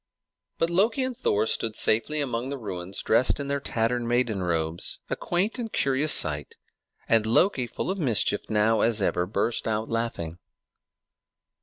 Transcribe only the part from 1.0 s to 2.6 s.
and Thor stood safely among the